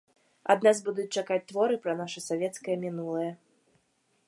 [0.53, 3.29] Ад нас будуць чакаць творы пра наша савецкае мінулае.